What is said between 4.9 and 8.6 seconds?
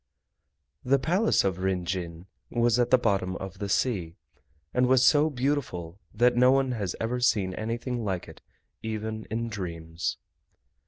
so beautiful that no one has ever seen anything like it